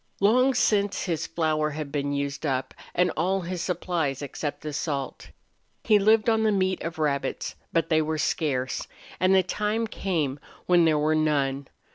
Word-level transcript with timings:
Long 0.19 0.55
since 0.55 1.03
his 1.03 1.27
flour 1.27 1.69
had 1.69 1.91
been 1.91 2.11
used 2.11 2.43
up, 2.43 2.73
and 2.95 3.11
all 3.15 3.41
his 3.41 3.61
supplies 3.61 4.23
except 4.23 4.61
the 4.61 4.73
salt. 4.73 5.29
He 5.83 5.99
lived 5.99 6.27
on 6.27 6.41
the 6.41 6.51
meat 6.51 6.81
of 6.81 6.97
rabbits, 6.97 7.53
but 7.71 7.89
they 7.89 8.01
were 8.01 8.17
scarce, 8.17 8.87
and 9.19 9.35
the 9.35 9.43
time 9.43 9.85
came 9.85 10.39
when 10.65 10.85
there 10.85 10.97
were 10.97 11.13
none. 11.13 11.67